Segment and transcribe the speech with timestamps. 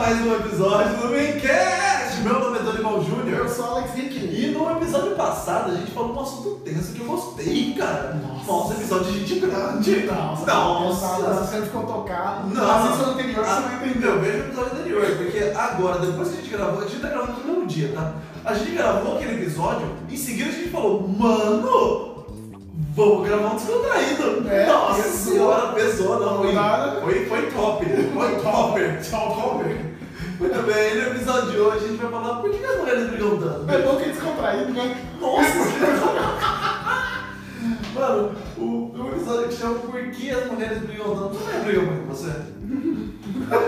[0.00, 2.22] mais um episódio do Maincast!
[2.22, 3.40] Meu nome é Dorival Júnior.
[3.40, 4.16] Eu sou Alex Rick.
[4.16, 8.14] E no episódio passado a gente falou um assunto tenso que eu gostei, cara.
[8.14, 8.50] Nossa.
[8.50, 10.06] Nossa, episódio de gente grande.
[10.06, 11.44] Nossa, Nossa.
[11.44, 12.48] você ficou tocado.
[12.48, 12.70] Não.
[12.70, 14.06] Assista o anterior, você vai entender.
[14.06, 17.08] Eu vejo o episódio anterior, porque agora, depois que a gente gravou, a gente tá
[17.08, 18.14] gravando no mesmo dia, tá?
[18.42, 22.24] A gente gravou aquele episódio, em seguida a gente falou, mano,
[22.96, 24.48] vamos gravar um descontraído.
[24.48, 25.32] É, Nossa pesou.
[25.34, 26.38] senhora, pesou, não,
[27.02, 29.02] foi, foi, foi top, foi topper.
[29.02, 29.89] Tchau, Topper.
[30.40, 33.38] Muito bem, no episódio de hoje a gente vai falar por que as mulheres brigam
[33.38, 33.70] tanto.
[33.70, 34.96] É bom que é descontraído, né?
[35.20, 35.52] Nossa!
[37.94, 41.34] Mano, o, o episódio que chama Por que as mulheres brigam tanto?
[41.34, 42.32] Você também brigou muito com você?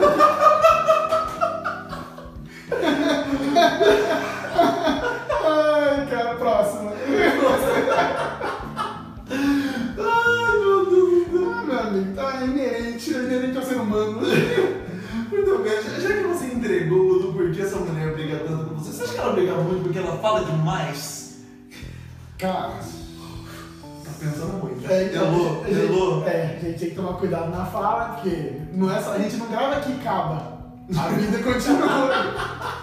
[27.22, 30.60] cuidado na fala, porque não é só, a gente não grava aqui acaba.
[30.98, 32.72] A vida continua.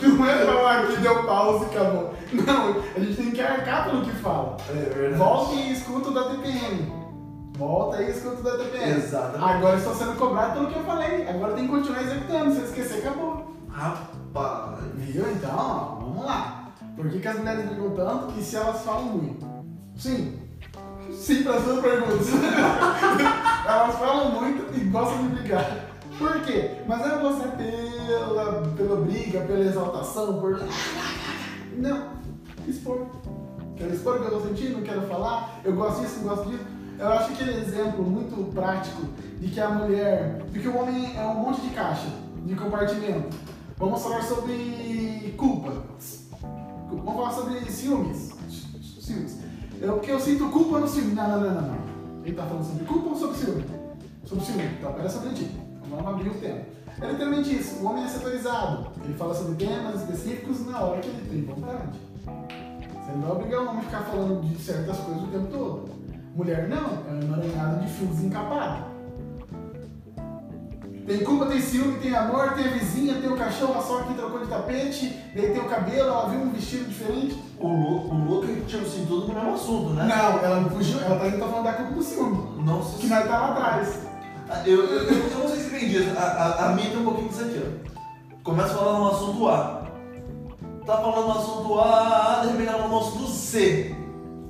[0.00, 2.14] Não é falar que deu pausa e acabou.
[2.32, 4.56] Não, a gente tem que arcar pelo que fala.
[4.68, 5.14] É verdade.
[5.14, 6.92] Volte e escuta o da TPM.
[7.58, 8.92] Volta e escuta o da TPM.
[8.92, 9.52] Exatamente.
[9.52, 11.28] Agora estou sendo cobrado pelo que eu falei.
[11.28, 12.52] Agora tem que continuar executando.
[12.52, 13.56] Se eu esquecer, acabou.
[13.68, 14.78] Rapaz.
[14.94, 15.30] Viu?
[15.32, 16.68] Então, ó, vamos lá.
[16.94, 19.46] Por que, que as mulheres brigam tanto e se elas falam muito?
[19.96, 20.38] Sim.
[21.10, 22.26] Sim para as duas perguntas.
[23.66, 25.86] elas falam muito e gostam de brigar.
[26.18, 26.82] Por quê?
[26.86, 30.60] Mas não é você pela, pela briga, pela exaltação, por.
[31.76, 32.12] Não.
[32.68, 33.06] Expor.
[33.76, 36.64] Quero expor o que eu tô sentindo, quero falar, eu gosto disso, eu gosto disso.
[36.98, 39.02] Eu acho aquele exemplo muito prático
[39.40, 40.44] de que a mulher.
[40.52, 42.06] Porque o homem é um monte de caixa,
[42.44, 43.36] de compartimento.
[43.76, 45.72] Vamos falar sobre culpa.
[46.88, 48.30] Vamos falar sobre ciúmes.
[49.00, 49.41] Ciúmes.
[49.82, 51.12] Eu, porque eu sinto culpa no ciúme.
[51.12, 51.78] Não, não, não, não, não.
[52.24, 53.64] Ele tá falando sobre culpa ou sobre ciúme?
[54.24, 54.64] Sobre ciúme.
[54.78, 55.50] Então, pera sobre ti.
[55.90, 56.60] Vamos abrir o tema.
[57.00, 57.82] É literalmente isso.
[57.82, 58.86] O homem é setorizado.
[59.04, 61.98] Ele fala sobre temas específicos na hora que ele tem vontade.
[62.24, 65.90] Você não vai obrigar o homem a ficar falando de certas coisas o tempo todo.
[66.36, 67.02] Mulher não.
[67.08, 68.91] É uma emaranhada de fios encapados.
[71.06, 74.14] Tem culpa, tem ciúme, tem amor, tem a vizinha, tem o cachorro, a sogra que
[74.14, 77.36] trocou de tapete, daí tem o cabelo, ela viu um vestido diferente.
[77.58, 80.04] O louco, o louco é que tinha assim, tudo no mesmo assunto, né?
[80.04, 82.64] Não, ela não fugiu, ela tá, tá falando da culpa do ciúme.
[82.64, 84.12] Nossa Que nós tá lá atrás.
[84.64, 86.08] Eu, eu, eu, eu não sei se entendi.
[86.16, 87.92] A, a, a minha tem um pouquinho disso aqui, ó.
[88.44, 89.82] Começa falando no assunto A.
[90.86, 93.96] Tá falando no assunto A, de repente ela no assunto C.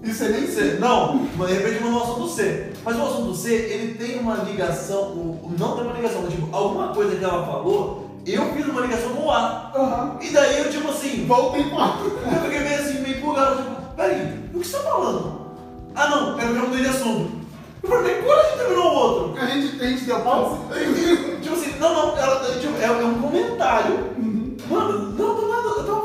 [0.03, 0.79] Isso é nem C.
[0.79, 2.72] Não, de repente no assunto C.
[2.85, 6.55] Mas o assunto C, ele tem uma ligação, o, não tem uma ligação, mas tipo,
[6.55, 9.73] alguma coisa que ela falou, eu fiz uma ligação com o A.
[9.75, 10.19] Aham.
[10.21, 11.99] E daí eu, tipo assim, Voltem lá.
[12.03, 15.43] eu fiquei meio assim, meio empolgado, tipo, peraí, o que você tá falando?
[15.95, 17.43] Ah não, eu já mudei de assunto.
[17.83, 19.43] Eu falei, quando a gente terminou o outro?
[19.43, 20.59] A gente, a gente deu pausa.
[21.43, 23.95] Tipo assim, não, não, ela, tipo, é, é um comentário.
[24.17, 24.57] Uhum.
[24.71, 26.02] Mano, não, tava falando não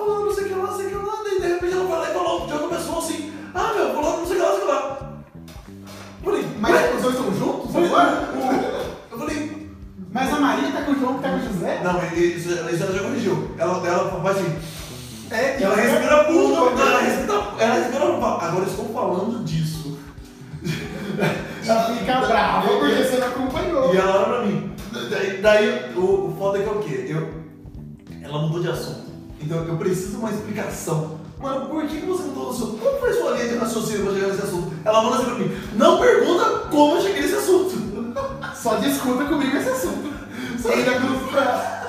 [29.87, 31.17] Eu preciso de uma explicação.
[31.39, 32.77] Mano, por que, você mudou de assunto?
[32.77, 34.73] Como foi sua linha de raciocínio pra chegar nesse assunto?
[34.83, 37.87] Ela manda assim pra mim, não pergunta como eu cheguei nesse assunto.
[38.53, 40.13] Só discuta comigo esse assunto.
[40.61, 40.91] Só ainda
[41.31, 41.83] pra...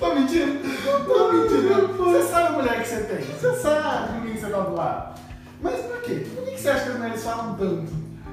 [0.00, 0.58] Tô mentindo?
[1.06, 1.94] Tô mentindo.
[1.96, 3.24] Você sabe a mulher que você tem.
[3.24, 5.20] Você sabe com quem você tá do lado.
[5.62, 6.26] Mas por quê?
[6.34, 7.92] Por que você acha que as mulheres falam tanto?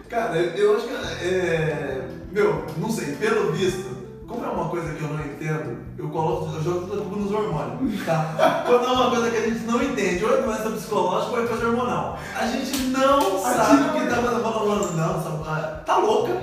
[0.09, 0.93] Cara, eu, eu acho que
[1.25, 2.07] é.
[2.31, 4.00] Meu, não sei, pelo visto,
[4.31, 7.31] como é uma coisa que eu não entendo, eu coloco, eu jogo a culpa nos
[7.31, 8.63] hormônios, tá?
[8.65, 11.47] Quando é uma coisa que a gente não entende, ou é doença psicológica ou é
[11.47, 12.17] coisa hormonal.
[12.39, 15.43] A gente não sabe o que tá falando, não?
[15.47, 16.33] Ah, tá louca.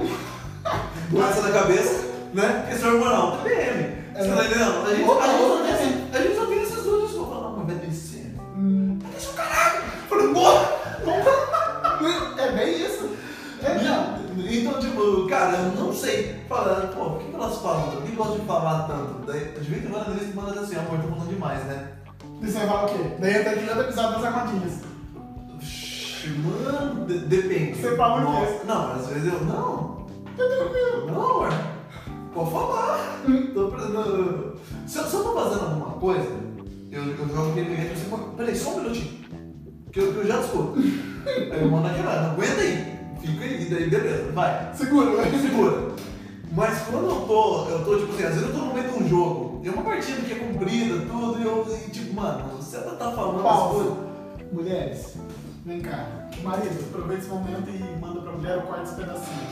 [1.10, 2.04] Doença da cabeça,
[2.34, 2.60] né?
[2.62, 3.98] Porque isso é hormonal, TPM.
[4.18, 4.86] Você tá entendendo?
[4.86, 6.57] A gente, a gente, só tem, esse- a gente só tem
[15.28, 16.36] Cara, eu não sei.
[16.48, 17.90] Fala, pô, por que, que elas falam?
[17.90, 19.26] Por que gostam de falar tanto?
[19.26, 21.88] Daí, de vez em quando eles mandam assim, amor, tô falando demais, né?
[22.40, 23.04] E você fala o quê?
[23.20, 24.80] Daí entra aqui no episódio das armadilhas.
[26.44, 27.78] Mano, de- depende.
[27.80, 28.60] Você fala o quê?
[28.66, 29.44] Não, às vezes eu.
[29.44, 30.06] Não,
[30.36, 31.06] Tá tranquilo.
[31.06, 31.48] não, amor.
[32.34, 33.20] Pode falar.
[33.54, 34.54] Tô precisando.
[34.86, 36.28] Se, eu- se eu tô fazendo alguma coisa,
[36.90, 39.18] eu, eu jogo aquele momento assim, "Pô, peraí, só um minutinho.
[39.90, 40.74] Que eu, que eu já discuto.
[41.26, 42.97] Aí eu mando aquela, não aguenta aí.
[43.20, 44.70] Fica aí, daí beleza, vai.
[44.74, 45.30] Segura, vai.
[45.30, 45.88] Segura.
[46.52, 49.02] Mas quando eu tô, eu tô, tipo assim, às vezes eu tô no meio de
[49.02, 52.44] um jogo, e é uma partida que é comprida, tudo, e eu, e, tipo, mano,
[52.56, 53.74] você tá falando as Pausa.
[53.74, 54.08] coisas.
[54.50, 55.14] Mulheres,
[55.66, 56.06] vem cá.
[56.42, 59.46] Marido, aproveita esse momento e manda pra mulher o quarto esse pedacinho.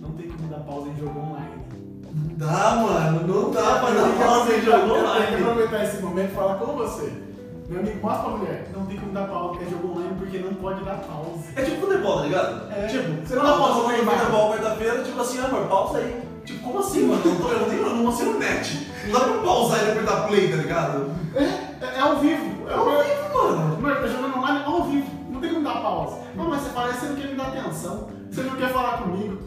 [0.00, 1.50] Não tem como dar pausa em jogo online.
[2.14, 5.42] Não dá, mano, não dá pra dar pausa em jogo aproveitar- Eu tenho que online.
[5.42, 7.12] aproveitar esse momento e falar com você.
[7.68, 8.70] Meu amigo, mostra pra mulher.
[8.72, 11.44] Não tem como dar pausa, é jogo online porque não pode dar pausa.
[11.56, 12.72] É tipo futebol, tá ligado?
[12.72, 12.86] É.
[12.86, 15.98] Tipo, Você você não não dá pausa pausa no futebol quarta-feira, tipo assim, amor, pausa
[15.98, 16.22] aí.
[16.44, 17.22] Tipo, como assim, mano?
[17.24, 18.88] Eu não, tô, eu nem, eu não assino net.
[19.06, 21.10] Não dá pra pausar e apertar play, tá ligado?
[21.34, 22.68] É, é, é ao vivo.
[22.68, 23.74] É ao vivo, mano.
[23.74, 25.10] Amor, tá jogando online ao vivo.
[25.28, 26.18] Não tem como dar pausa.
[26.36, 28.08] Não, mas você parece que você não quer me dar atenção.
[28.30, 29.38] Você não quer falar comigo.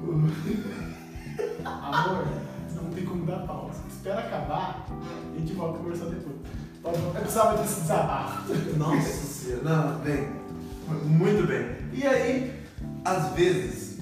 [1.64, 2.26] Amor,
[2.74, 3.82] não tem como dar pausa.
[3.90, 4.86] Espera acabar
[5.34, 6.36] e a gente volta a conversar depois.
[6.84, 8.54] Eu precisava desse desabafo.
[8.76, 9.62] Nossa senhora.
[9.62, 10.28] Não, bem.
[11.04, 11.76] Muito bem.
[11.92, 12.64] E aí,
[13.04, 13.98] às vezes.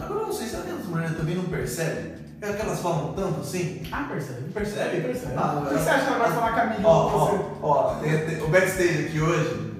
[0.00, 2.14] Agora eu não sei, que as mulheres também não percebem?
[2.40, 3.82] É que elas falam tanto assim?
[3.90, 4.50] Ah, percebe?
[4.52, 5.00] Percebe?
[5.00, 5.32] Percebe.
[5.36, 8.48] Ah, Por que você acha que ela vai falar com a Ó, ó, ó, o
[8.48, 9.73] backstage aqui hoje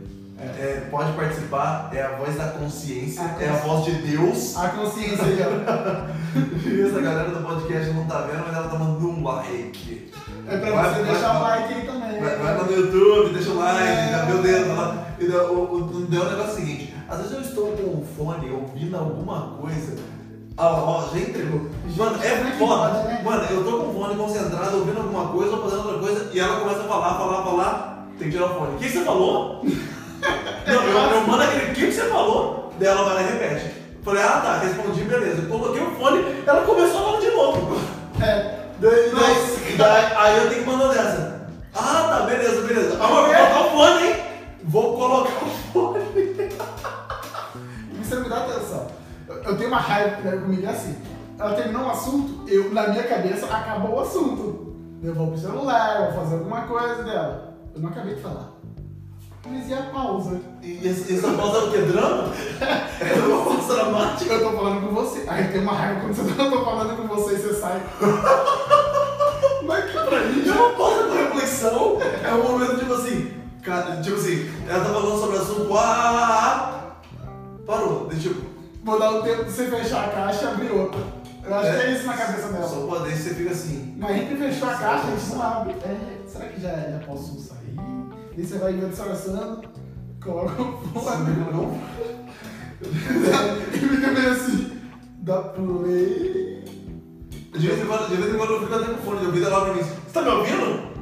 [0.58, 4.56] é, pode participar, é a voz da consciência, A é a voz de Deus.
[4.56, 5.24] A consciência.
[6.64, 10.10] E essa galera do podcast não tá vendo, mas ela tá mandando um like.
[10.46, 12.20] É pra Vai- você vai- deixar o vai- like aí também.
[12.20, 14.34] Vai, vai lá no YouTube, deixa o like, É.
[14.34, 15.06] o dedo lá.
[15.18, 18.06] E o, o, o, o negócio é o seguinte, às vezes eu estou com o
[18.16, 19.96] fone ouvindo alguma coisa.
[20.56, 21.68] Ó, ó, já entregou.
[21.96, 23.02] Mano, é é foda.
[23.04, 23.22] né?
[23.24, 26.38] Mano, eu tô com o fone concentrado, ouvindo alguma coisa ou fazendo outra coisa, e
[26.38, 28.74] ela começa a falar, falar, falar, tem que tirar o fone.
[28.74, 29.64] O que você falou?
[30.74, 32.72] Eu, eu mando aquele, o que, que você falou?
[32.78, 33.74] Daí ela vai lá e repete.
[34.02, 35.42] Falei, ah tá, respondi, beleza.
[35.46, 37.76] Coloquei o fone, ela começou a falar de novo.
[38.20, 38.54] É.
[38.80, 41.46] Daí, daí, daí- aí eu tenho que mandar dessa.
[41.74, 43.02] Ah, tá, beleza, beleza.
[43.02, 44.16] Amor, vou colocar o fone, hein?
[44.64, 46.04] Vou colocar o fone.
[48.02, 48.86] Você não me dá atenção.
[49.28, 50.96] Eu, eu tenho uma raiva né, comigo é assim.
[51.38, 54.74] Ela terminou um assunto, eu, na minha cabeça, acabou o assunto.
[55.02, 57.54] Eu vou pro celular, vou fazer alguma coisa dela.
[57.74, 58.50] Eu não acabei de falar.
[59.46, 60.40] Mas e a pausa?
[60.62, 61.86] E essa pausa é o?
[61.86, 62.32] Drama?
[63.00, 64.34] É uma pausa dramática.
[64.34, 65.24] Eu tô falando com você.
[65.28, 67.82] Aí tem uma raiva quando você tô falando com você e você sai.
[69.66, 71.98] Mas que pra mim É uma pausa com reflexão.
[72.24, 75.82] É um momento tipo assim, cara, tipo assim, ela tá falando sobre o assunto, ah,
[75.84, 77.30] ah, ah.
[77.66, 78.36] Parou, deixa eu.
[78.82, 81.00] Vou dar um tempo de você fechar a caixa e abrir outra.
[81.42, 82.68] Eu acho que é isso na cabeça dela.
[82.68, 83.94] Só pode, aí você fica assim.
[83.98, 85.72] Mas a gente fechou a caixa, a gente não abre.
[85.82, 87.53] É, será que já, já posso sair?
[88.36, 89.62] E você vai disfarçando,
[90.22, 91.36] coloca o fone.
[91.52, 91.80] Não?
[93.72, 94.72] e fica meio assim,
[95.20, 96.64] dá play.
[97.52, 99.46] De vez em quando, de vez em quando eu fico até com fone de ouvido,
[99.46, 100.94] ela pra mim, você tá me ouvindo?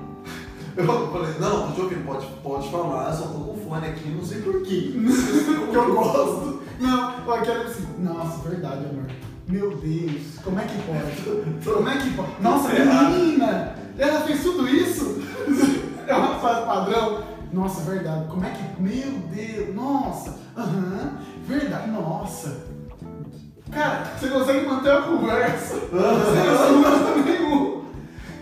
[0.77, 4.25] Eu falei, não, tô te ouvindo, pode, pode falar, só tô com fone aqui, não
[4.25, 4.93] sei porquê.
[5.65, 6.63] Porque eu gosto.
[6.81, 9.07] Não, quero assim, nossa, verdade, amor.
[9.49, 11.65] Meu Deus, como é que pode?
[11.65, 12.43] Como é que pode?
[12.43, 13.15] Nossa, Errado.
[13.15, 13.75] menina!
[13.99, 15.23] Ela fez tudo isso?
[16.13, 17.23] É fase padrão.
[17.53, 18.27] Nossa, verdade.
[18.29, 18.83] Como é que.
[18.83, 20.39] Meu Deus, nossa!
[20.57, 22.73] Aham, verdade, nossa!
[23.71, 27.85] Cara, você consegue manter a conversa sem assunto nenhum.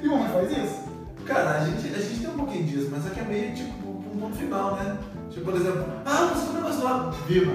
[0.03, 0.81] E o homem faz isso?
[1.25, 4.19] Cara, a gente, a gente tem um pouquinho disso, mas aqui é meio tipo um
[4.19, 4.97] ponto final, né?
[5.31, 7.11] Tipo, por exemplo, ah, você comeu negócio lá.
[7.29, 7.53] Viva,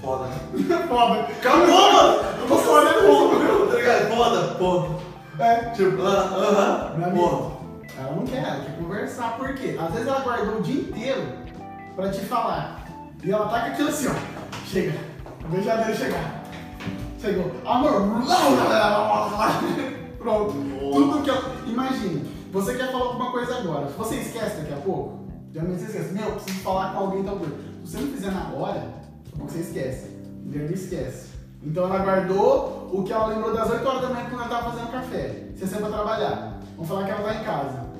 [0.00, 0.24] foda.
[0.88, 1.20] Foda.
[1.20, 2.18] Acabou, mano!
[2.40, 4.16] Eu tô é ponto, tá ligado?
[4.16, 5.02] Foda, ponto.
[5.38, 7.51] É, Tipo, ah, aham, Meu amigo, ponto.
[7.98, 9.36] Ela não quer, ela quer conversar.
[9.36, 9.76] Por quê?
[9.78, 11.22] Às vezes ela guardou o dia inteiro
[11.94, 12.84] pra te falar.
[13.22, 14.14] E ela tá com aquilo assim, ó.
[14.66, 14.98] Chega.
[15.50, 16.42] Deixa dele chegar.
[17.20, 17.52] Chegou.
[17.64, 18.02] Amor.
[20.18, 20.54] Pronto.
[20.92, 21.56] Tudo que ela.
[21.66, 22.20] Imagina,
[22.52, 23.88] você quer falar alguma coisa agora.
[23.88, 26.14] Se você esquece daqui a pouco, geralmente você esquece.
[26.14, 27.54] Meu, eu preciso falar com alguém tal coisa.
[27.84, 28.88] Se você não fizer na hora,
[29.36, 30.10] pouco você esquece.
[30.44, 31.30] Mulher não esquece.
[31.62, 34.70] Então ela guardou o que ela lembrou das 8 horas da manhã quando ela tava
[34.72, 35.48] fazendo café.
[35.54, 36.51] Você saiu pra trabalhar.
[36.76, 37.92] Vamos falar que ela tá em casa.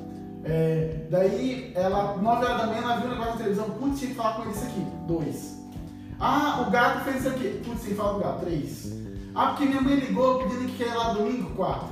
[0.45, 3.71] É, daí, ela, 9 horas da manhã, ela viu um negócio na televisão.
[3.71, 4.87] Putz, tinha que falar com ele isso aqui.
[5.07, 5.63] 2.
[6.19, 7.63] Ah, o gato fez isso aqui.
[7.65, 8.45] Putz, que falar do gato.
[8.45, 8.93] 3.
[9.35, 11.51] Ah, porque minha mãe ligou pedindo que quer ir lá domingo.
[11.55, 11.89] 4.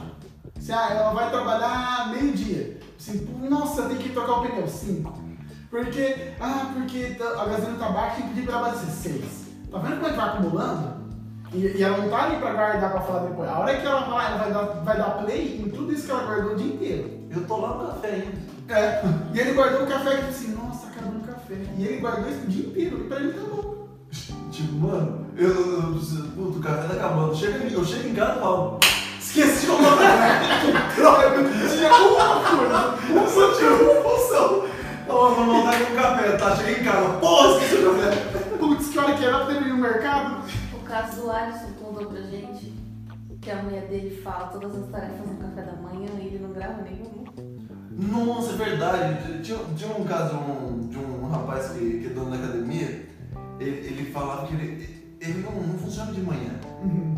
[0.60, 2.80] Se, ah, ela vai trabalhar meio-dia.
[2.98, 4.66] Assim, nossa, tem que trocar o pneu.
[4.66, 5.30] 5.
[5.70, 9.12] Porque, ah, porque a gasolina tá baixa, tem que pedir pra abastecer.
[9.20, 9.46] 6.
[9.70, 10.99] Tá vendo como é que vai acumulando?
[11.52, 13.48] E, e ela não tá ali pra guardar pra falar depois.
[13.48, 16.10] A hora que ela vai, ela vai dar, vai dar play em tudo isso que
[16.10, 17.10] ela guardou o dia inteiro.
[17.30, 18.38] Eu tô lá no café ainda.
[18.68, 19.02] É.
[19.34, 21.54] E ele guardou o café e tipo assim, nossa, acabando o café.
[21.76, 23.00] E ele guardou isso o dia inteiro.
[23.00, 23.80] E pra ele tá bom.
[24.50, 27.34] Tipo, mano, eu, eu, eu puto, o café tá acabando.
[27.34, 28.80] Chega, eu chego em casa e falo,
[29.20, 30.02] Esqueci o nome
[30.96, 31.30] Droga,
[31.70, 33.28] Tinha uma coisa.
[33.28, 34.64] só tinha uma função.
[35.06, 36.56] Tava com vontade de um café, tá?
[36.56, 37.08] Cheguei em casa.
[37.20, 38.10] Porra, esqueci o café.
[38.58, 40.42] Putz, que hora que era pra ter no mercado?
[40.90, 42.72] O caso do Alisson contou pra gente
[43.40, 46.52] que a mulher dele fala todas as tarefas no café da manhã e ele não
[46.52, 47.30] grava nenhuma.
[47.92, 49.40] Nossa, é verdade.
[49.40, 53.06] Tinha, tinha um caso de um, de um rapaz que, que é dono da academia.
[53.60, 56.58] Ele, ele falava que ele, ele não, não funciona de manhã.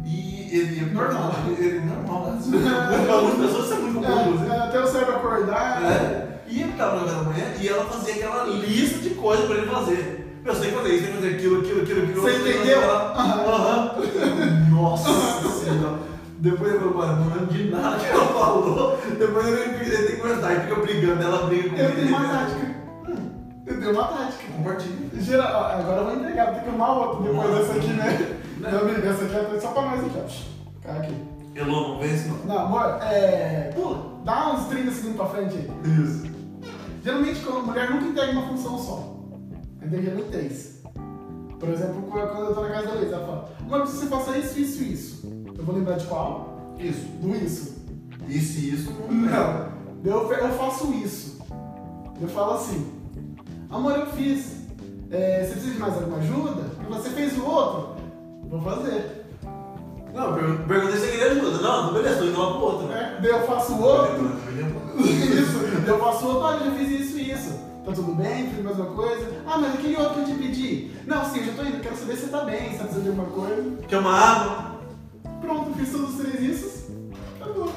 [0.04, 1.32] E ele ia Normal.
[1.48, 2.40] Ele, ele normal, né?
[3.06, 4.50] Para algumas pessoas é muito comum, inclusive.
[4.50, 5.82] É, até o cérebro acordar.
[5.82, 6.42] É.
[6.46, 9.56] E ele ficava no café da manhã e ela fazia aquela lista de coisas pra
[9.56, 10.21] ele fazer.
[10.44, 12.20] Eu sei fazer isso, tem que fazer aquilo, aquilo, aquilo, aquilo.
[12.22, 12.90] Você outro, entendeu?
[12.90, 13.94] Aham.
[14.70, 15.98] Nossa senhora.
[16.38, 18.98] Depois ele falou, mano, não lembro de nada que ela falou.
[19.18, 21.94] Depois ele, ele tem que aguentar, ele fica brigando, ela briga com Eu ele.
[22.02, 22.74] tenho uma tática.
[23.66, 24.52] Eu tenho uma tática.
[24.56, 25.08] Compartilha.
[25.20, 28.38] Geral, agora eu vou entregar, vou ter que arrumar outra depois dessa aqui, né?
[28.58, 30.86] Meu amigo, essa aqui é só pra nós aqui, ó.
[30.88, 31.14] Cara aqui.
[31.54, 32.36] Elô, não vence não.
[32.46, 33.70] Não, amor, é.
[33.74, 35.70] Pula, dá uns 30 segundos pra frente aí.
[36.02, 36.26] Isso.
[37.04, 39.12] Geralmente, quando mulher nunca entrega uma função só.
[39.82, 40.82] Ela entrega geralmente três.
[41.58, 44.16] Por exemplo, quando eu tô na casa da Luísa, ela fala: Amor, preciso que você
[44.16, 45.32] faça isso, isso e isso.
[45.58, 46.74] Eu vou lembrar de qual?
[46.78, 47.06] Isso.
[47.20, 47.82] Do isso.
[48.28, 48.92] Isso e isso.
[49.10, 49.72] Não.
[50.04, 51.40] Eu, eu faço isso.
[52.20, 52.92] Eu falo assim:
[53.70, 54.62] Amor, eu fiz.
[55.10, 56.62] É, você precisa de mais alguma ajuda?
[56.88, 57.96] Você fez o outro?
[58.48, 59.24] Vou fazer.
[60.14, 61.58] Não, eu perguntei se você queria ajuda.
[61.62, 62.86] Não, não beleza, tô indo lá pro outro.
[62.88, 63.16] né?
[63.16, 64.30] É, daí eu faço o outro.
[64.98, 65.58] Isso.
[65.86, 67.71] Eu faço o outro, olha, eu já fiz isso e isso.
[67.84, 68.48] Tá tudo bem?
[68.48, 69.26] Fiz a mesma coisa?
[69.46, 70.90] Ah, mas aquele outro que eu te pedi.
[71.06, 73.02] Não, sim, eu já tô indo, quero saber se você tá bem, se tá precisando
[73.02, 73.76] de alguma coisa.
[73.88, 74.72] Quer uma água?
[75.40, 76.92] Pronto, fiz todos os três isso.
[77.40, 77.72] Acabou.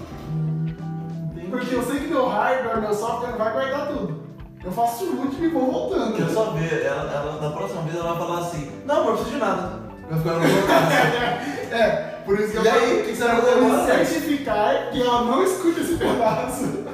[1.49, 4.23] Porque eu sei que meu hardware, meu software vai guardar tudo.
[4.63, 6.15] Eu faço o último e vou voltando.
[6.15, 9.15] Quero só ver, ela, ela, da próxima vez ela vai falar assim, não amor, não
[9.17, 9.79] preciso de nada.
[10.09, 11.55] Vai ficar no meu caso.
[11.75, 13.85] É, por isso que E eu aí, o que você agora?
[13.85, 16.85] certificar que ela não escuta esse pedaço.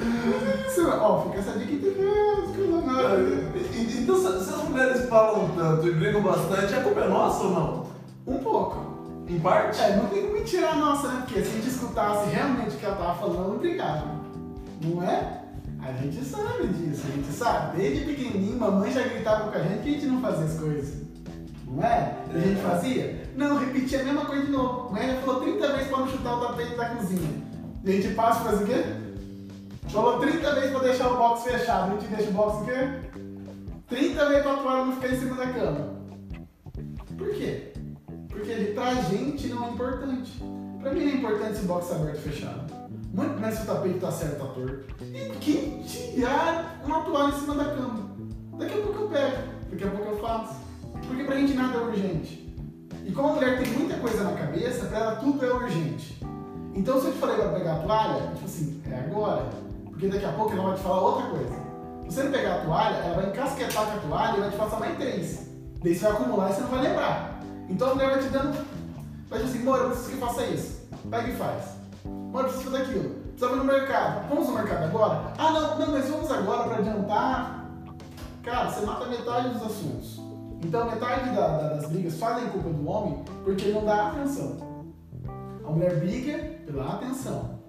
[1.00, 1.90] Ó, fica essa dica que tem.
[1.92, 7.50] E- Então, se, as mulheres falam tanto e brigam bastante, a culpa é nossa ou
[7.50, 7.86] não?
[8.26, 8.90] Um pouco.
[9.28, 9.80] Em parte?
[9.80, 11.22] É, não tem como tirar a nossa, né?
[11.26, 14.06] Porque se a gente escutasse realmente o que ela tava falando, brigava.
[14.82, 15.42] Não é?
[15.82, 17.76] A gente sabe disso, a gente sabe.
[17.76, 20.94] Desde pequenininho, mamãe já gritava com a gente que a gente não fazia as coisas.
[21.66, 22.16] Não é?
[22.32, 23.22] E a gente fazia?
[23.36, 24.92] Não, repetia a mesma coisa de novo.
[24.92, 27.30] Mãe já falou 30 vezes pra não chutar o tapete da cozinha.
[27.84, 28.84] E a gente passa e faz o quê?
[29.92, 31.90] Falou 30 vezes pra deixar o box fechado.
[31.90, 33.20] A gente deixa o box o quê?
[33.88, 35.88] 30 vezes pra toalha não ficar em cima da cama.
[37.18, 37.72] Por quê?
[38.28, 40.42] Porque ele, pra gente não é importante.
[40.80, 42.72] Pra mim é importante se o box aberto ou fechado.
[43.12, 44.84] Muito mais se o tapete tá certo tá torto.
[45.02, 48.10] E quem tirar uma toalha em cima da cama?
[48.58, 50.54] Daqui a pouco eu pego, daqui a pouco eu faço.
[51.06, 52.54] Porque pra gente nada é urgente.
[53.04, 56.16] E como a mulher tem muita coisa na cabeça, pra ela tudo é urgente.
[56.76, 59.69] Então se eu te falei pra pegar a toalha, tipo assim, é agora.
[60.00, 61.54] Porque daqui a pouco ela vai te falar outra coisa.
[62.06, 64.80] Você não pegar a toalha, ela vai encasquetar com a toalha e vai te passar
[64.80, 65.46] mais três.
[65.82, 67.40] Daí você vai acumular e você não vai lembrar.
[67.68, 68.66] Então a mulher vai te dando.
[69.28, 70.88] Vai dizer assim, amor, eu preciso que faça isso.
[71.10, 71.64] Pega e faz.
[72.06, 73.10] Amor, eu preciso fazer aquilo.
[73.10, 74.28] Precisava ir no mercado.
[74.30, 75.22] Vamos no mercado agora?
[75.36, 77.66] Ah, não, não, mas vamos agora pra adiantar.
[78.42, 80.18] Cara, você mata metade dos assuntos.
[80.64, 84.56] Então metade da- da- das brigas fazem culpa do homem porque ele não dá atenção.
[85.66, 87.59] A mulher briga pela atenção.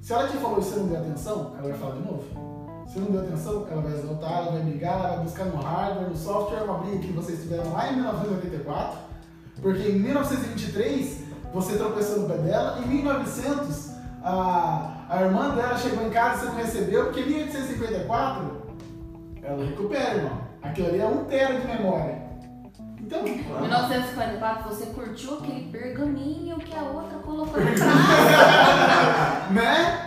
[0.00, 2.24] Se ela te falou e você não deu atenção, ela vai falar de novo.
[2.88, 6.08] Se não deu atenção, ela vai exaltar, ela vai brigar, ela vai buscar no hardware,
[6.08, 8.98] no software, uma briga que vocês tiveram lá em 1984.
[9.60, 13.90] Porque em 1923 você tropeçou no pé dela, em 1900
[14.22, 18.62] a, a irmã dela chegou em casa e você não recebeu, porque em 1854
[19.42, 20.40] ela recupera, irmão.
[20.62, 22.19] Aquilo ali é um tera de memória.
[23.10, 29.50] Então, Em 1944, você curtiu aquele pergaminho que a outra colocou na praça.
[29.50, 30.06] né?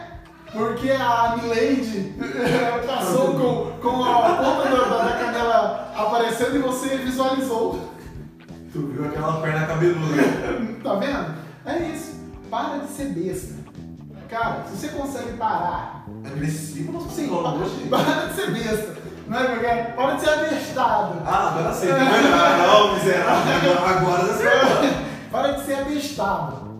[0.53, 2.13] Porque a Milady
[2.87, 7.89] passou com, com a ponta da, da canela aparecendo e você visualizou.
[8.71, 10.23] Tu viu aquela perna cabeluda.
[10.81, 11.35] Tá vendo?
[11.65, 12.21] É isso.
[12.49, 13.55] Para de ser besta.
[14.29, 18.92] Cara, se você consegue parar, Agressivo, nosso sim, para, para de ser besta.
[19.27, 21.21] Não é, porque Para de ser abestado.
[21.25, 21.87] Ah, agora sim.
[21.87, 23.87] Não, miserável.
[23.87, 24.89] Agora você acertou.
[25.31, 26.73] Para de ser abestado.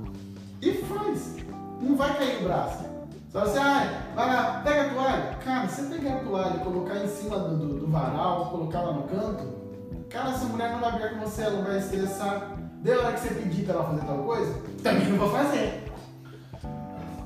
[0.61, 1.35] E faz.
[1.81, 2.83] Não vai cair o braço.
[3.31, 5.37] Só você, ah, vai lá, pega a toalha.
[5.43, 8.81] Cara, se você pegar a toalha e colocar em cima do, do, do varal, colocar
[8.81, 9.43] lá no canto,
[10.07, 12.51] cara, essa mulher não vai brigar com você, ela não vai estressar.
[12.83, 15.83] Deu hora que você pedir pra ela fazer tal coisa, também não vou fazer.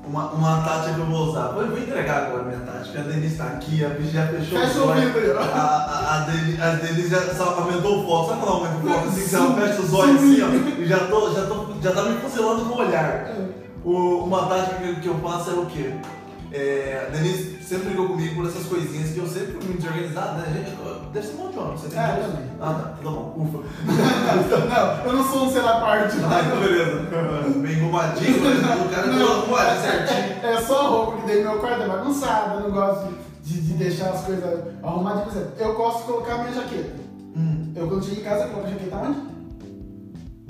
[0.08, 1.48] Uma, uma tática que eu vou usar.
[1.48, 3.00] Vou, vou entregar agora a minha tática.
[3.00, 5.38] A Denise tá aqui, a bicha já fechou Fecha o aí, ó.
[5.38, 8.28] A, a, a, Denise, a Denise já só aumentou o foco.
[8.30, 9.08] Sabe quando aumenta o foco?
[9.08, 10.80] Assim, que ela fecha os olhos assim, ó.
[10.80, 13.28] E já, tô, já, tô, já tá me fuzilando com o olhar.
[13.84, 15.94] O O- uma tática que, que eu faço é o quê?
[16.50, 20.38] É, a Denise sempre brigou comigo por essas coisinhas que eu sempre fui muito desorganizado,
[20.38, 20.46] né?
[20.54, 22.26] Gente, eu- Deve ser um monte de homem, você tem É, dois?
[22.26, 22.50] também.
[22.60, 23.58] Ah, tá, tá bom, ufa.
[24.68, 26.16] Não, eu não sou um ser à parte.
[26.22, 27.58] Ah, então beleza.
[27.60, 29.32] Bem arrumadinho, mas o cara Não.
[29.42, 30.36] arrumado certinho.
[30.42, 33.08] É, é só a roupa que daí meu quarto é bagunçado, eu não gosto
[33.42, 35.24] de, de deixar as coisas arrumadas.
[35.24, 36.92] Por exemplo, eu gosto de colocar a minha jaqueta.
[37.36, 39.18] Hum, Eu quando chego em casa, eu coloco a jaqueta onde?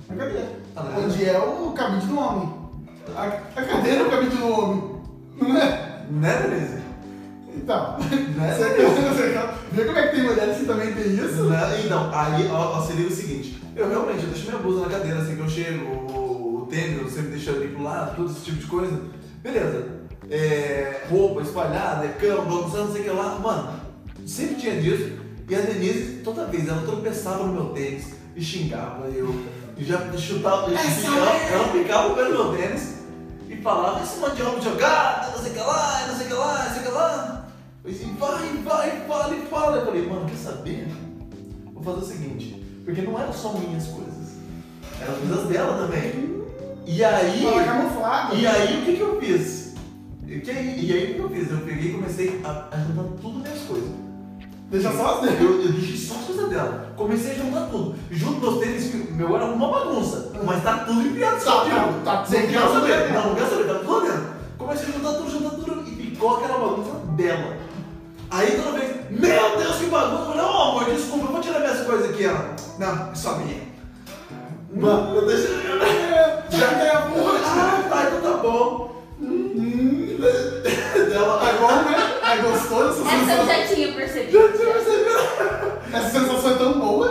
[0.08, 0.48] Na cadeira.
[0.74, 2.54] Na onde é o cabide do homem.
[3.16, 5.00] A, a cadeira é o cabide do homem.
[5.40, 5.87] Não é?
[6.10, 6.78] Né, Denise?
[7.56, 7.96] Então,
[8.36, 8.54] Né?
[8.54, 9.38] você
[9.72, 11.44] ver como é que tem mulheres que também tem isso?
[11.44, 11.82] Né?
[11.84, 15.18] Então, aí ó, ó, seria o seguinte, eu realmente eu deixo minha blusa na cadeira
[15.20, 18.40] assim que eu chego, o, o tênis eu sempre deixo ali pro lado, todo esse
[18.40, 19.00] tipo de coisa.
[19.42, 19.98] Beleza.
[20.30, 23.38] É, roupa espalhada, é cama, bagunçando, não sei o que lá.
[23.38, 23.80] Mano,
[24.26, 25.12] sempre tinha disso.
[25.48, 29.34] E a Denise, toda vez, ela tropeçava no meu tênis e xingava eu.
[29.78, 32.97] E já chutava, e Essa ficava, é- ela ficava pelo meu tênis
[33.58, 36.28] e falava, esse monte de homem jogado, não sei o que lá, não sei o
[36.28, 37.48] que lá, não sei o que lá.
[37.84, 39.76] Eu disse, vai, vai, fala e fala.
[39.78, 40.88] Eu falei, mano, quer saber?
[41.74, 44.36] Vou fazer o seguinte, porque não eram só minhas coisas,
[45.00, 46.38] eram coisas dela também.
[46.86, 48.36] E aí, camuflado.
[48.36, 49.74] e aí o que, que eu fiz?
[50.26, 51.50] E, que, e aí o que eu fiz?
[51.50, 53.90] Eu peguei e comecei a, a juntar tudo minhas coisas.
[54.70, 55.44] Deixa só as dele.
[55.44, 56.92] Eu, eu deixei só as coisas dela.
[56.96, 57.94] Comecei a juntar tudo.
[58.10, 60.30] Junto meus tênis, que meu era uma bagunça.
[60.44, 62.04] Mas tá tudo enfiado Tá, escondido.
[62.04, 63.12] tá, tá, Você tudo quer saber?
[63.12, 64.26] Não, não quer saber, tá tudo dentro.
[64.58, 67.56] Comecei a juntar tudo, juntar tudo e ficou aquela bagunça dela.
[68.30, 70.22] Aí toda vez, meu Deus, que bagunça!
[70.22, 72.54] Eu falei, ô amor, desculpa, eu vou tirar minhas coisas aqui, ela.
[72.78, 73.68] Não, é minha.
[74.74, 75.48] Mano, eu deixei.
[82.58, 83.46] Gostoso essa Essa eu sensação.
[83.46, 84.32] já tinha percebido.
[84.32, 85.78] Já tinha percebido.
[85.92, 87.08] Essa sensação é tão boa.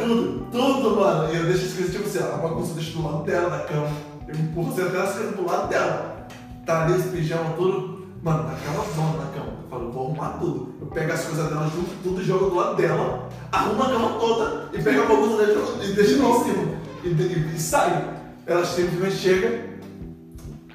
[0.00, 1.32] Tudo, tudo, mano.
[1.32, 3.50] E eu deixo as coisas, tipo assim, ó, a bagunça eu deixo do lado dela,
[3.50, 3.88] da cama.
[4.28, 6.26] Eu empurro assim, até as coisas do lado dela.
[6.66, 8.00] Tá ali os pijamas, tudo.
[8.22, 9.52] Mano, naquela zona da cama.
[9.62, 10.74] Eu falo, eu vou arrumar tudo.
[10.80, 13.28] Eu pego as coisas dela junto, tudo e jogo do lado dela.
[13.52, 16.74] Arrumo a cama toda e pego a bagunça dela e e deixo em cima.
[17.04, 18.04] E, e, e saio.
[18.46, 19.64] Ela simplesmente chega.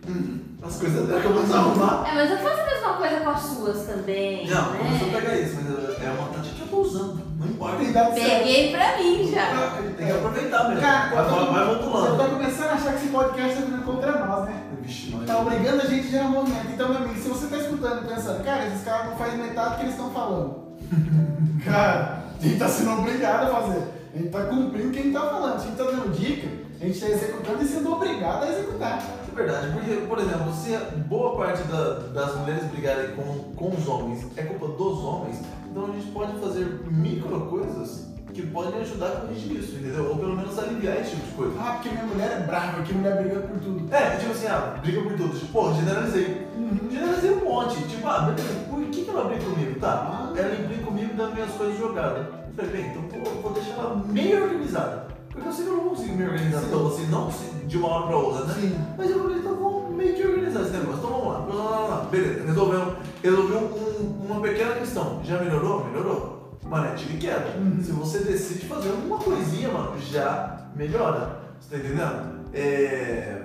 [0.08, 2.08] hum, as coisas dela que eu vou desarrumar.
[2.10, 4.48] É, mas eu faço a mesma coisa com as suas também.
[4.48, 4.78] Não, né?
[4.80, 7.22] começou a pegar isso, mas é uma tática que eu tô usando.
[7.40, 7.78] Não importa.
[7.78, 8.30] Tem dado certo.
[8.44, 9.78] Peguei pra mim já.
[9.98, 10.82] Tem que aproveitar mesmo.
[10.82, 12.18] Cara, vai, eu tô- vai, vai Eu rotulando.
[12.24, 14.64] tô começando a achar que esse podcast tá vindo contra nós, né?
[14.82, 15.12] Vixe.
[15.26, 16.68] Tá obrigando a gente a gerar movimento.
[16.74, 19.70] Então, meu amigo, se você tá escutando e pensando, cara, esses caras não fazem metade
[19.72, 20.66] do que eles estão falando.
[21.66, 23.84] cara, a gente tá sendo obrigado a fazer.
[24.14, 25.60] A gente tá cumprindo o que a gente tá falando.
[25.60, 26.48] Se a gente tá dando dica,
[26.82, 29.02] a gente tá executando e sendo obrigado a executar.
[29.32, 33.24] É verdade, porque, por exemplo, se boa parte da- das mulheres brigarem com,
[33.56, 38.46] com os homens é culpa dos homens, então a gente pode fazer micro coisas que
[38.48, 40.10] podem ajudar a corrigir isso, entendeu?
[40.10, 41.54] Ou pelo menos aliviar esse tipo de coisa.
[41.60, 43.94] Ah, porque minha mulher é brava, que mulher briga por tudo.
[43.96, 45.40] É, tipo assim, ah, briga por tudo.
[45.40, 46.46] Tipo, pô, generalizei.
[46.92, 47.82] Generalizei um monte.
[47.88, 49.80] Tipo, ah, beleza, por que, que ela briga comigo?
[49.80, 52.26] Tá, ela implica comigo das minhas coisas jogadas.
[52.28, 55.08] Eu falei, bem, então pô, vou deixar ela meio organizada.
[55.36, 56.70] Porque eu sei que eu não consigo me organizar Sim.
[56.72, 58.54] tão assim, não assim, de uma hora pra outra, né?
[58.60, 58.76] Sim.
[58.98, 60.98] Mas eu falei, então vamos meio que organizar esse negócio.
[60.98, 62.08] Então vamos lá, vamos lá, vamos lá.
[62.10, 65.22] Beleza, resolvemos, resolveu um- uma pequena questão.
[65.24, 65.86] Já melhorou?
[65.86, 66.58] Melhorou.
[66.64, 67.58] Mano, é tiro e queda.
[67.60, 67.80] Uhum.
[67.84, 71.42] Se você decide fazer alguma coisinha, mano, já melhora.
[71.60, 72.40] Você tá entendendo?
[72.54, 73.42] É.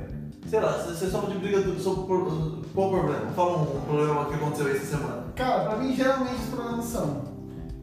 [0.48, 3.26] Sei lá, você só de briga do- sobre por- qual o problema?
[3.36, 5.24] Fala um problema que aconteceu aí essa semana.
[5.36, 7.22] Cara, pra mim, geralmente os problemas são.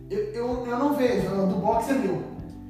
[0.10, 2.22] Eu, eu, eu não vejo, o do box é meu.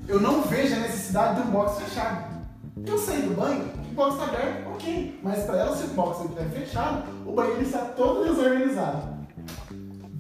[0.08, 2.38] Eu não vejo a necessidade de um box fechado.
[2.86, 5.20] Eu saí do banho, o box tá aberto, ok.
[5.22, 9.17] Mas pra ela, se o box estiver fechado, o banheiro está todo desorganizado.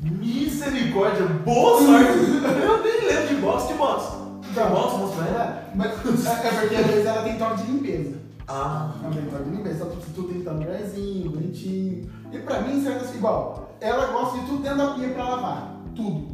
[0.01, 2.17] Misericórdia, boa sorte!
[2.63, 4.17] Eu nem lembro de box, que box?
[4.41, 5.29] Que box, moço, né?
[5.29, 8.17] É, mas é porque às vezes ela tem toque de limpeza.
[8.47, 12.09] Ah, Ela tem toque de limpeza, então tudo tem que estar lugarzinho, bonitinho.
[12.31, 15.81] E pra mim, certas igual, ela gosta de tudo dentro da pia pra lavar.
[15.95, 16.27] Tudo.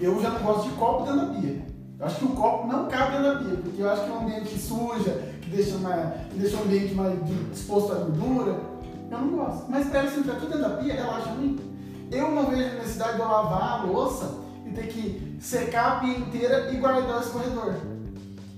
[0.00, 1.73] Eu já não gosto de copo dentro da pia.
[1.98, 4.22] Eu acho que o copo não cabe da pia, porque eu acho que é um
[4.22, 7.18] ambiente que suja, que deixa, uma, que deixa um ambiente mais
[7.52, 8.56] exposto à gordura.
[9.10, 9.66] Eu não gosto.
[9.68, 11.58] Mas pra ela, se tiver tudo dentro da pia, ela acha ruim.
[12.10, 14.28] Eu não vejo a necessidade de eu lavar a louça
[14.66, 17.74] e ter que secar a pia inteira e guardar o escorredor.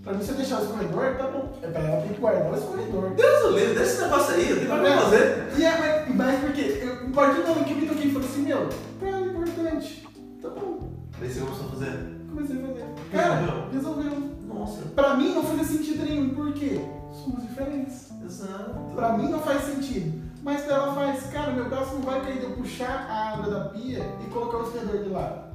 [0.03, 1.53] Pra mim, se eu deixar o escorredor, tá bom.
[1.63, 3.11] É pra ela ter que guardar o escorredor.
[3.11, 5.53] Deus o livre, deixa esse negócio aí, eu tenho o que fazer.
[5.59, 6.81] E é, mas, mas por quê?
[6.83, 8.69] Eu, a partir do momento que eu me toquei, falei assim, meu,
[8.99, 10.09] pra ela é importante.
[10.41, 10.91] Tá bom.
[11.21, 12.16] Aí você começou a fazer.
[12.37, 12.85] Comecei a fazer.
[13.13, 13.35] Cara,
[13.73, 13.73] Resolveu?
[13.73, 14.37] resolveu.
[14.47, 16.81] Nossa, Pra mim não fazia sentido nenhum, por quê?
[17.25, 18.09] Somos diferentes.
[18.23, 18.75] exato.
[18.95, 20.23] Pra mim não faz sentido.
[20.43, 23.51] Mas pra ela faz, cara, meu braço não vai cair de eu puxar a água
[23.51, 25.47] da pia e colocar o escorredor de lado.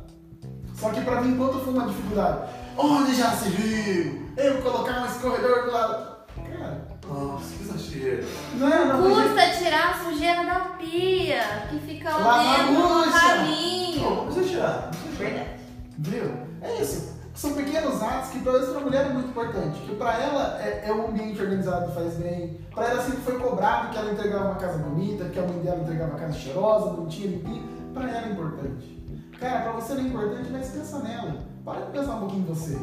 [0.75, 2.49] Só que pra mim, quanto foi uma dificuldade?
[2.77, 4.27] Onde já se viu?
[4.35, 6.15] Eu colocar um escorredor do lado.
[6.35, 8.25] Cara, Nossa, que exagero.
[8.55, 12.73] Não é, não, mas Custa tirar a sujeira da pia, que fica lá a dentro
[12.73, 14.01] no caminho.
[14.09, 14.91] Não precisa tirar.
[15.17, 15.60] Verdade.
[16.01, 16.31] Viu?
[16.61, 17.13] É isso.
[17.33, 19.79] São pequenos atos que para a mulher é muito importante.
[19.81, 22.59] Que para ela é, é um ambiente organizado faz bem.
[22.73, 25.81] Para ela sempre foi cobrado que ela entregava uma casa bonita, que a mãe dela
[25.81, 27.63] entregava uma casa cheirosa, bonitinha, limpinha.
[27.93, 29.01] Para ela é importante.
[29.39, 31.35] Cara, para você não é importante, mas pensa nela.
[31.63, 32.79] Para de pensar um pouquinho em você.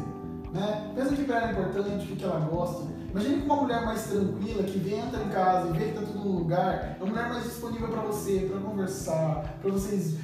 [0.53, 0.91] Né?
[0.95, 2.83] Pensa que para ela é importante, o que que ela gosta.
[3.11, 6.01] Imagine que uma mulher mais tranquila, que vem, entra em casa e vê que tá
[6.01, 10.15] tudo no lugar, é uma mulher mais disponível para você, para conversar, para vocês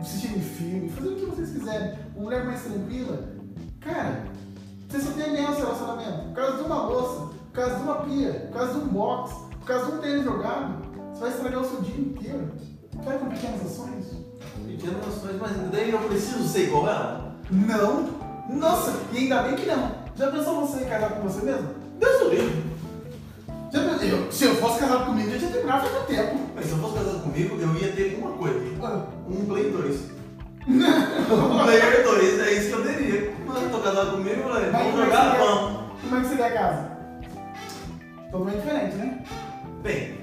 [0.00, 1.98] assistirem filme, fazer o que vocês quiserem.
[2.14, 3.28] Uma mulher mais tranquila,
[3.80, 4.24] cara,
[4.88, 6.28] você só tem no relacionamento.
[6.28, 9.34] Por causa de uma louça, por causa de uma pia, por causa de um box,
[9.58, 10.74] por causa de um tênis jogado,
[11.12, 12.52] você vai estragar o seu dia inteiro.
[13.04, 14.06] Vai com pequenas ações?
[14.64, 17.36] Pequenas ações, mas daí eu preciso ser igual ela?
[17.50, 18.18] Não!
[18.48, 19.90] Nossa, e ainda bem que não.
[20.16, 21.77] Já pensou você casar com você mesmo?
[21.98, 22.30] Deus do
[23.82, 26.38] pensou, eu, se eu fosse casado comigo, eu tinha terminado faz tempo.
[26.54, 28.60] Mas se eu fosse casado comigo, eu ia ter uma coisa.
[28.82, 30.00] Ah, Um Play 2.
[30.68, 33.20] um Player 2, é isso que eu teria.
[33.20, 35.36] Eu tô casado comigo, Mas vamos é jogar?
[35.38, 35.80] Vamos.
[36.02, 36.90] Como é que seria a casa?
[38.30, 39.24] Totalmente diferente, né?
[39.82, 40.18] Bem,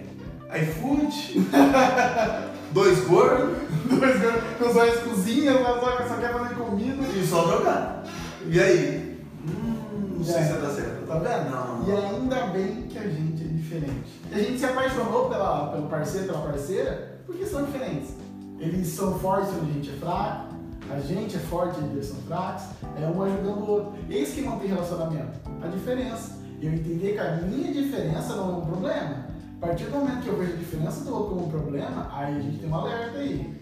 [0.62, 1.48] iFood,
[2.72, 3.58] dois gordos
[3.90, 7.04] Dois grandes- com os dois cozinhas, mas só só quer fazer comida.
[7.08, 8.04] e só jogar.
[8.48, 9.18] E aí?
[9.48, 10.44] Hum, não sei É.
[10.46, 10.75] se dar certo.
[11.20, 11.50] Tá vendo?
[11.52, 11.88] Não.
[11.88, 14.22] E ainda bem que a gente é diferente.
[14.32, 18.14] A gente se apaixonou pela, pelo parceiro, pela parceira, porque são diferentes.
[18.60, 20.56] Eles são fortes onde a gente é fraco,
[20.90, 22.64] a gente é forte onde eles são fracos,
[23.02, 23.94] é um ajudando o outro.
[24.10, 25.40] Eis que mantém relacionamento.
[25.62, 26.36] A diferença.
[26.62, 29.26] Eu entender que a minha diferença não é um problema.
[29.62, 32.38] A partir do momento que eu vejo a diferença do outro como um problema, aí
[32.38, 33.54] a gente tem um alerta aí.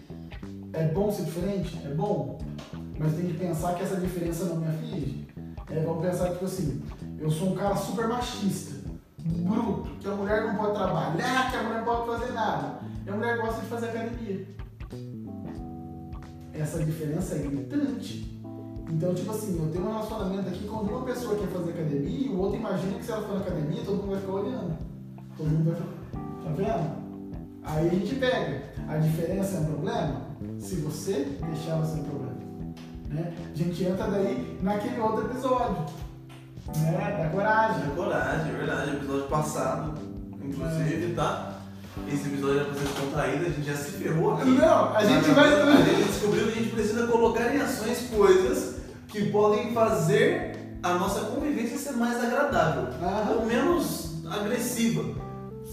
[0.72, 1.80] É bom ser diferente?
[1.84, 2.38] É bom.
[2.98, 5.26] Mas tem que pensar que essa diferença não me aflige.
[5.70, 6.82] É, vamos pensar tipo assim,
[7.24, 8.74] eu sou um cara super machista,
[9.18, 12.80] bruto, que a mulher não pode trabalhar, que a mulher não pode fazer nada.
[13.06, 14.46] E a mulher gosta de fazer academia.
[16.52, 18.30] Essa diferença é gritante.
[18.90, 22.28] Então, tipo assim, eu tenho um relacionamento aqui quando uma pessoa quer fazer academia e
[22.28, 24.78] o outro imagina que se ela for na academia, todo mundo vai ficar olhando.
[25.38, 26.44] Todo mundo vai ficar.
[26.44, 27.04] Tá vendo?
[27.62, 28.62] Aí a gente pega.
[28.86, 30.20] A diferença é um problema?
[30.58, 32.34] Se você deixar ela ser um problema.
[33.08, 33.32] Né?
[33.50, 36.03] A gente entra daí naquele outro episódio.
[36.68, 37.16] Né?
[37.22, 37.82] Da coragem.
[37.82, 38.90] Tinha coragem, é verdade.
[38.96, 39.94] Episódio passado,
[40.42, 41.50] inclusive, tá?
[42.12, 44.48] Esse episódio era pra ser descontraído, a gente já se ferrou aqui.
[44.50, 45.52] Não, a gente vai.
[45.52, 48.76] A gente descobriu que a gente precisa colocar em ações coisas
[49.08, 52.88] que podem fazer a nossa convivência ser mais agradável.
[53.00, 53.36] Aham.
[53.38, 55.04] ou menos agressiva.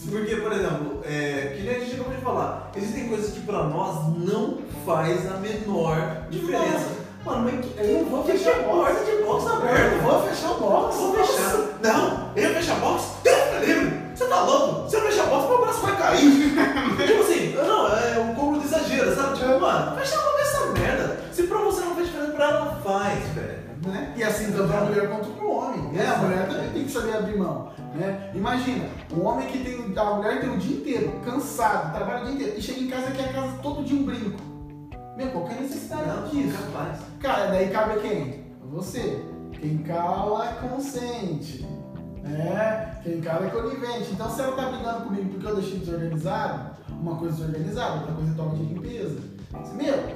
[0.09, 3.63] Porque, por exemplo, é, que nem a gente acabou de falar, existem coisas que pra
[3.65, 7.00] nós não faz a menor diferença.
[7.25, 9.97] Mano, mas Eu não vou fechar a porta de box Eu aberta?
[9.97, 10.97] vou fechar o box.
[10.97, 11.53] Vou fechar.
[11.81, 14.01] Não, eu fechar a box, Deus me livre.
[14.15, 14.89] Você tá louco?
[14.89, 16.31] Se eu fechar a box, meu braço vai cair.
[17.07, 19.37] tipo assim, não, é um combo de exagero, sabe?
[19.37, 21.19] Tipo, mano, fecha logo essa merda.
[21.31, 23.61] Se pra você não faz diferença, pra ela faz, velho.
[23.85, 24.13] Né?
[24.15, 25.81] E assim tanto a mulher quanto o homem.
[25.91, 26.07] Né?
[26.07, 27.71] A mulher também tem que saber abrir mão.
[27.95, 28.31] Né?
[28.35, 29.93] Imagina, um homem que tem.
[29.95, 33.09] A mulher tem o dia inteiro, cansado, trabalha o dia inteiro, e chega em casa
[33.09, 34.50] e quer a casa todo dia um brinco.
[35.17, 36.57] Meu, qual que é a necessidade Não, disso?
[36.57, 36.99] capaz.
[37.19, 38.45] Cara, daí cabe a quem?
[38.71, 39.23] Você.
[39.59, 41.67] Quem cala, consente.
[42.23, 42.99] Né?
[43.03, 44.11] Quem cala é conivente.
[44.11, 48.31] Então, se ela tá brigando comigo porque eu deixei desorganizado, uma coisa desorganizada, outra coisa
[48.31, 49.19] é toque de limpeza.
[49.73, 50.15] Meu,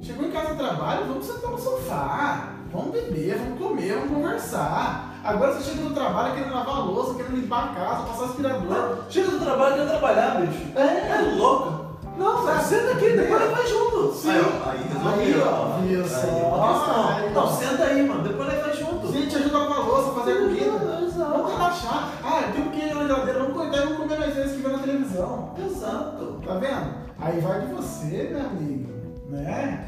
[0.00, 2.48] chegou em casa do trabalho, vamos sentar no sofá.
[2.72, 5.20] Vamos beber, vamos comer, vamos conversar.
[5.22, 9.04] Agora você chega no trabalho querendo lavar a louça, querendo limpar a casa, passar aspirador.
[9.10, 10.78] Chega do trabalho e quer trabalhar, bicho.
[10.78, 11.10] É.
[11.10, 11.81] É louco.
[12.22, 12.64] Não, Sabe?
[12.64, 14.12] senta aqui, depois vai junto.
[14.14, 14.30] Sim.
[14.30, 15.12] Aí, resolveu.
[15.12, 15.78] Aí, ó, ó.
[15.80, 17.40] viu Aí, só?
[17.40, 17.46] ó.
[17.48, 18.22] senta aí, mano.
[18.22, 19.12] Depois ele vai junto.
[19.12, 21.00] Gente, ajuda a lavar a louça, fazer comida.
[21.04, 21.30] Exato.
[21.32, 22.08] Vamos relaxar.
[22.24, 24.62] Ah, eu tenho que ir na geladeira, vamos cortar e vamos comer mais vezes que
[24.62, 25.50] vê na televisão.
[25.58, 26.40] Exato.
[26.46, 26.94] Tá vendo?
[27.20, 28.92] Aí vai de você, meu amigo.
[29.30, 29.84] Né?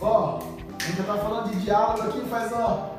[0.00, 2.90] Ó, a gente já tá falando de diálogo aqui, faz ó.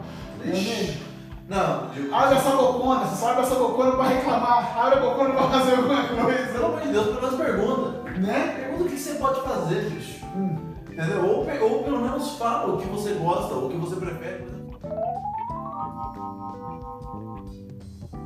[0.43, 1.07] Amigo.
[1.49, 2.13] Não, eu...
[2.13, 4.77] Abre essa bocona, você só abre essa bocona pra reclamar.
[4.79, 6.65] Abre a bocona pra fazer alguma Pelo coisa.
[6.65, 7.97] amor de Deus, pelo menos pergunta.
[8.19, 8.66] Né?
[8.79, 10.25] O que você pode fazer, bicho.
[10.35, 10.55] Hum.
[10.91, 11.25] Entendeu?
[11.25, 11.39] Ou,
[11.71, 14.45] ou pelo menos fala o que você gosta, o que você prefere.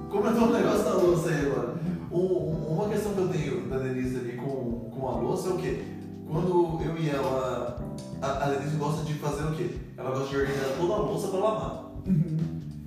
[0.09, 1.75] Comentou um negócio da louça aí agora.
[2.11, 5.57] Um- uma questão que eu tenho da Denise ali com, com a louça é o
[5.57, 5.83] quê?
[6.29, 7.77] Quando eu e ela.
[8.21, 9.69] A, a Denise gosta de fazer o quê?
[9.97, 11.85] Ela gosta de organizar toda a louça pra lavar.
[12.07, 12.37] Uhum.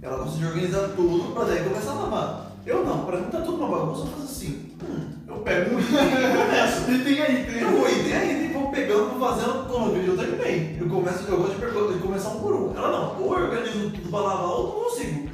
[0.03, 2.53] Ela gosta de organizar tudo pra daí começar a lavar.
[2.67, 4.71] Eu não, pra mim tá tudo uma bagunça, eu faço assim.
[4.83, 6.91] Hum, eu pego um item e começo.
[6.91, 10.17] E tem aí, tem Eu e aí, vou pegando, vou fazendo, quando o vídeo eu
[10.19, 10.77] terminei.
[10.81, 12.77] Eu começo, eu gosto de, pergu- de começar um por um.
[12.77, 15.29] Ela não, ou eu organizo tudo pra lavar ou não consigo.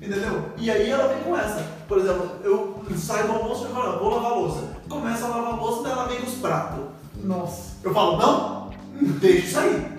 [0.00, 0.42] Entendeu?
[0.58, 1.64] E aí ela vem com essa.
[1.88, 4.60] Por exemplo, eu sai do almoço e fala, vou lavar a louça.
[4.88, 6.84] Começa a lavar a louça, daí ela vem com os pratos.
[7.22, 7.72] Nossa.
[7.82, 8.70] Eu falo, não,
[9.20, 9.96] deixa isso aí.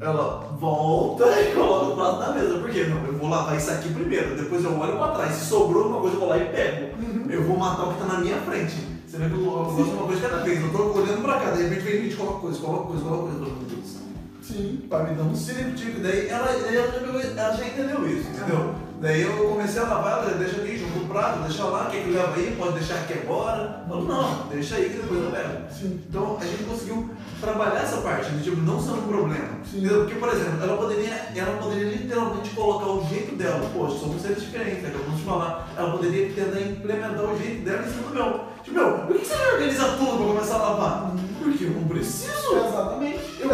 [0.00, 2.58] Ela volta e coloca o prato na mesa.
[2.58, 2.84] Por quê?
[2.84, 5.34] Não, eu vou lavar isso aqui primeiro, depois eu olho pra trás.
[5.34, 6.94] Se sobrou alguma coisa, eu vou lá e pego.
[7.28, 8.74] Eu vou matar o que tá na minha frente.
[9.06, 10.60] Você vê que eu, eu gosto de uma coisa cada vez.
[10.60, 13.38] Eu tô olhando pra cá, de repente vem gente, coloca coisa, coloca coisa, coloca coisa.
[13.38, 14.03] Meu Deus.
[14.46, 14.86] Sim.
[14.88, 16.00] Pra me dar um ciriptico.
[16.00, 16.94] Daí ela, daí ela,
[17.36, 18.74] ela já entendeu isso, entendeu?
[19.00, 22.10] Daí eu comecei a lavar, ela deixa aqui, junto o prato, deixa lá, quer que
[22.10, 23.82] leva aí, pode deixar aqui agora.
[23.82, 25.72] Eu falo, não, deixa aí que depois eu pego.
[25.72, 26.00] Sim.
[26.08, 29.48] Então a gente conseguiu trabalhar essa parte, de, tipo, não ser um problema.
[29.70, 29.78] Sim.
[29.78, 30.04] Entendeu?
[30.04, 34.42] Porque, por exemplo, ela poderia, ela poderia literalmente colocar o jeito dela, poxa, somos seres
[34.42, 35.68] diferentes, eu vou te falar.
[35.76, 38.40] Ela poderia tentar implementar o jeito dela em cima do meu.
[38.62, 41.12] Tipo, meu, por que você não organiza tudo pra começar a lavar?
[41.42, 42.56] Porque eu não preciso.
[42.56, 43.03] Exatamente.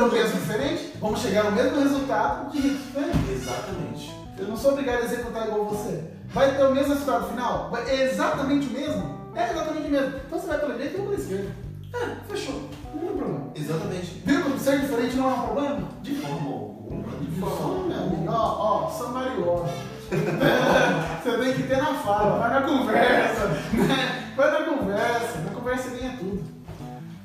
[0.00, 3.32] Não penso diferente, vamos chegar no mesmo resultado jeito diferente.
[3.32, 4.14] Exatamente.
[4.38, 6.04] Eu não sou obrigado a executar igual você.
[6.28, 7.70] Vai ter o mesmo resultado final?
[7.86, 9.20] É exatamente o mesmo?
[9.34, 10.14] É exatamente o mesmo.
[10.26, 11.50] Então você vai pela direita e eu pela esquerda.
[11.92, 12.70] É, fechou.
[12.94, 13.50] Não tem problema.
[13.54, 14.22] Exatamente.
[14.24, 15.88] Viu como ser diferente não é um problema?
[16.02, 17.02] De forma alguma.
[17.20, 17.96] De De forma alguma.
[17.96, 18.26] amigo.
[18.28, 19.72] Ó, ó, somebody.
[20.10, 23.46] Você tem que ter na fala, vai na conversa.
[23.72, 24.32] né?
[24.36, 25.38] Vai na conversa.
[25.44, 26.42] Na conversa ganha tudo.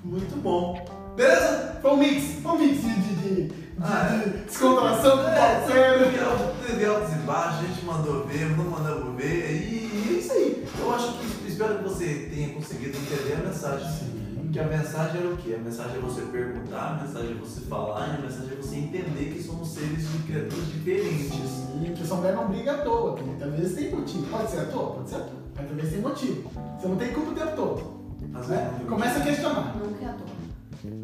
[0.03, 0.85] Muito bom.
[1.15, 1.77] Beleza?
[1.81, 2.23] Foi um mix.
[2.41, 4.29] Foi um mix de, de, de, Ah, é.
[4.29, 6.05] de descontração com parceiro.
[6.05, 10.31] É, teve altos e baixos, a gente mandou ver, não mandou ver, e, é isso
[10.33, 10.65] aí.
[10.79, 14.15] Eu acho que, espero que você tenha conseguido entender a mensagem.
[14.51, 15.55] Que a mensagem é o quê?
[15.59, 18.75] A mensagem é você perguntar, a mensagem é você falar, e a mensagem é você
[18.77, 21.33] entender que somos seres de criaturas diferentes.
[21.35, 23.15] Sim, que essa mulher não briga à toa.
[23.17, 24.25] Tem, talvez tem motivo.
[24.27, 24.91] Pode ser à toa?
[24.95, 25.39] Pode ser à toa.
[25.57, 26.51] Mas talvez tem motivo.
[26.79, 27.95] Você não tem culpa o tempo todo.
[28.33, 28.69] Às Né?
[28.71, 29.75] vezes Começa a questionar.
[29.77, 30.34] Nunca é à toa.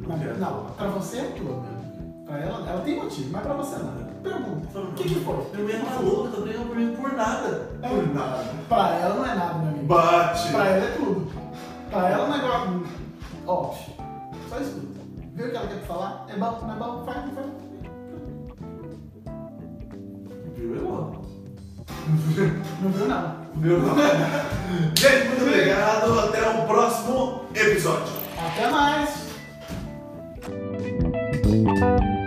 [0.08, 0.17] Não.
[0.38, 2.26] Não, pra você é tua, meu amigo.
[2.26, 4.12] Pra ela, ela tem motivo, mas pra você não.
[4.22, 4.80] Pergunta.
[4.80, 5.36] O que, que foi?
[5.54, 7.70] Minha mulher é maluca, tá brigando por nada.
[7.82, 7.89] É.
[7.89, 8.46] Por nada.
[8.70, 9.86] Pra ela não é nada, meu amigo.
[9.86, 10.52] Bate!
[10.52, 11.32] Pra ela é tudo.
[11.89, 12.88] Pra ela o negócio.
[13.48, 13.74] Ó,
[14.50, 15.02] só escuta.
[15.34, 16.26] Viu o que ela quer te falar?
[16.30, 17.04] É bom, não é bom?
[17.06, 17.48] Faz, faz.
[20.56, 20.76] Viu?
[20.76, 21.22] Eu amo.
[22.82, 23.36] Não viu, não.
[23.56, 23.80] Viu?
[23.80, 23.96] não?
[24.96, 26.20] Gente, muito obrigado.
[26.20, 28.13] Até o próximo episódio.
[28.38, 29.31] Até mais.
[31.52, 32.20] Thank you.